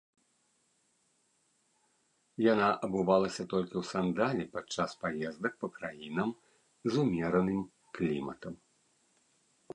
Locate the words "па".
5.65-5.71